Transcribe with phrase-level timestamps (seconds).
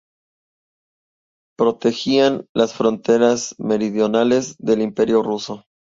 [1.55, 5.63] Protegían las fronteras meridionales del Imperio ruso.